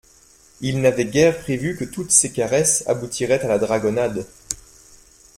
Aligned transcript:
Ils 0.61 0.81
n'avaient 0.81 1.05
guère 1.05 1.37
prévu 1.37 1.77
que 1.77 1.83
toutes 1.85 2.09
ces 2.09 2.31
caresses 2.31 2.83
aboutiraient 2.87 3.45
à 3.45 3.47
la 3.47 3.59
dragonnade. 3.59 4.25